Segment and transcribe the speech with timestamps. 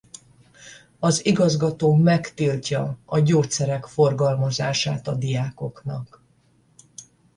[0.99, 6.23] Az igazgató megtiltja a gyógyszerek forgalmazását a diákoknak.